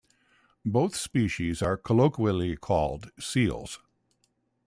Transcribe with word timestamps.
Both 0.65 0.95
species 0.95 1.61
are 1.61 1.73
often 1.73 1.83
colloquially 1.83 2.55
called 2.55 3.11
"seals". 3.19 3.79